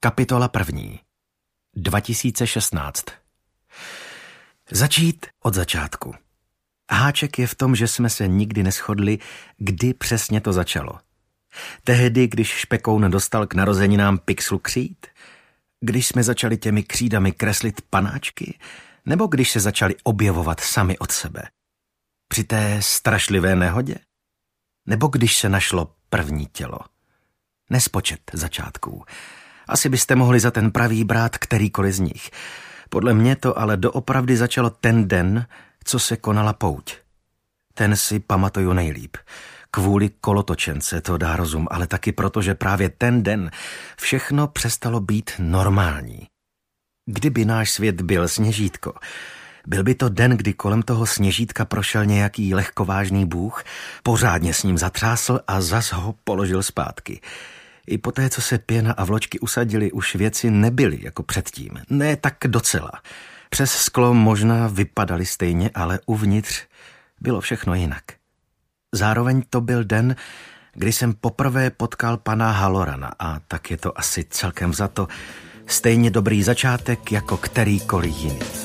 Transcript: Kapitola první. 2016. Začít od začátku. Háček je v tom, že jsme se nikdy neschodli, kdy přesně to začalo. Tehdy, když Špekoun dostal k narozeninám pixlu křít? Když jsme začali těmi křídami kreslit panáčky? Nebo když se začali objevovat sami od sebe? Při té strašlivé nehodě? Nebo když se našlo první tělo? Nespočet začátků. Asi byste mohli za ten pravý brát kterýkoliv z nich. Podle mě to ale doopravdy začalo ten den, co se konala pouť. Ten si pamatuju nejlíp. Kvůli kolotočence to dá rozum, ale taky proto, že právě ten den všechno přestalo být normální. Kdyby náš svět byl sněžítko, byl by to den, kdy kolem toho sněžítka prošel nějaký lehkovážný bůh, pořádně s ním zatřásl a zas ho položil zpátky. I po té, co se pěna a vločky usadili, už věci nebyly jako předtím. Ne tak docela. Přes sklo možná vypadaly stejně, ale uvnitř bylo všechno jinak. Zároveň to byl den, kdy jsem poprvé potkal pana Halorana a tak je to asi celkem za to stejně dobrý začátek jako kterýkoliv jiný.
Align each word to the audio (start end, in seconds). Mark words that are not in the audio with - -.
Kapitola 0.00 0.48
první. 0.48 1.00
2016. 1.76 3.04
Začít 4.70 5.26
od 5.42 5.54
začátku. 5.54 6.14
Háček 6.90 7.38
je 7.38 7.46
v 7.46 7.54
tom, 7.54 7.76
že 7.76 7.88
jsme 7.88 8.10
se 8.10 8.28
nikdy 8.28 8.62
neschodli, 8.62 9.18
kdy 9.56 9.94
přesně 9.94 10.40
to 10.40 10.52
začalo. 10.52 10.98
Tehdy, 11.84 12.28
když 12.28 12.48
Špekoun 12.48 13.10
dostal 13.10 13.46
k 13.46 13.54
narozeninám 13.54 14.18
pixlu 14.18 14.58
křít? 14.58 15.06
Když 15.80 16.06
jsme 16.06 16.22
začali 16.22 16.56
těmi 16.56 16.82
křídami 16.82 17.32
kreslit 17.32 17.80
panáčky? 17.90 18.58
Nebo 19.06 19.26
když 19.26 19.50
se 19.50 19.60
začali 19.60 19.96
objevovat 20.02 20.60
sami 20.60 20.98
od 20.98 21.10
sebe? 21.10 21.42
Při 22.28 22.44
té 22.44 22.82
strašlivé 22.82 23.56
nehodě? 23.56 23.96
Nebo 24.86 25.06
když 25.06 25.38
se 25.38 25.48
našlo 25.48 25.94
první 26.10 26.46
tělo? 26.46 26.78
Nespočet 27.70 28.20
začátků. 28.32 29.04
Asi 29.68 29.88
byste 29.88 30.14
mohli 30.14 30.40
za 30.40 30.50
ten 30.50 30.70
pravý 30.70 31.04
brát 31.04 31.38
kterýkoliv 31.38 31.94
z 31.94 32.00
nich. 32.00 32.30
Podle 32.90 33.14
mě 33.14 33.36
to 33.36 33.58
ale 33.58 33.76
doopravdy 33.76 34.36
začalo 34.36 34.70
ten 34.70 35.08
den, 35.08 35.46
co 35.84 35.98
se 35.98 36.16
konala 36.16 36.52
pouť. 36.52 36.96
Ten 37.74 37.96
si 37.96 38.20
pamatuju 38.20 38.72
nejlíp. 38.72 39.16
Kvůli 39.70 40.10
kolotočence 40.20 41.00
to 41.00 41.18
dá 41.18 41.36
rozum, 41.36 41.66
ale 41.70 41.86
taky 41.86 42.12
proto, 42.12 42.42
že 42.42 42.54
právě 42.54 42.88
ten 42.88 43.22
den 43.22 43.50
všechno 44.00 44.48
přestalo 44.48 45.00
být 45.00 45.30
normální. 45.38 46.26
Kdyby 47.06 47.44
náš 47.44 47.70
svět 47.70 48.00
byl 48.02 48.28
sněžítko, 48.28 48.94
byl 49.66 49.82
by 49.82 49.94
to 49.94 50.08
den, 50.08 50.30
kdy 50.30 50.52
kolem 50.52 50.82
toho 50.82 51.06
sněžítka 51.06 51.64
prošel 51.64 52.04
nějaký 52.06 52.54
lehkovážný 52.54 53.26
bůh, 53.26 53.64
pořádně 54.02 54.54
s 54.54 54.62
ním 54.62 54.78
zatřásl 54.78 55.40
a 55.46 55.60
zas 55.60 55.92
ho 55.92 56.14
položil 56.24 56.62
zpátky. 56.62 57.20
I 57.88 57.98
po 57.98 58.12
té, 58.12 58.30
co 58.30 58.40
se 58.40 58.58
pěna 58.58 58.92
a 58.92 59.04
vločky 59.04 59.38
usadili, 59.38 59.92
už 59.92 60.14
věci 60.14 60.50
nebyly 60.50 60.98
jako 61.02 61.22
předtím. 61.22 61.70
Ne 61.90 62.16
tak 62.16 62.34
docela. 62.46 62.92
Přes 63.50 63.72
sklo 63.72 64.14
možná 64.14 64.66
vypadaly 64.66 65.26
stejně, 65.26 65.70
ale 65.74 66.00
uvnitř 66.06 66.62
bylo 67.20 67.40
všechno 67.40 67.74
jinak. 67.74 68.04
Zároveň 68.92 69.42
to 69.50 69.60
byl 69.60 69.84
den, 69.84 70.16
kdy 70.72 70.92
jsem 70.92 71.14
poprvé 71.14 71.70
potkal 71.70 72.16
pana 72.16 72.50
Halorana 72.50 73.12
a 73.18 73.40
tak 73.48 73.70
je 73.70 73.76
to 73.76 73.98
asi 73.98 74.24
celkem 74.30 74.74
za 74.74 74.88
to 74.88 75.08
stejně 75.66 76.10
dobrý 76.10 76.42
začátek 76.42 77.12
jako 77.12 77.36
kterýkoliv 77.36 78.16
jiný. 78.16 78.57